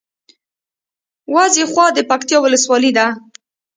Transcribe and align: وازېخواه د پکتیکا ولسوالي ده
وازېخواه 1.33 1.91
د 1.93 1.99
پکتیکا 2.09 2.37
ولسوالي 2.41 2.91
ده 2.97 3.05